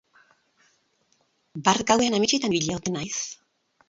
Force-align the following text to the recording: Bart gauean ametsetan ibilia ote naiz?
Bart 1.67 1.83
gauean 1.91 2.15
ametsetan 2.21 2.57
ibilia 2.61 2.79
ote 2.81 2.95
naiz? 2.97 3.13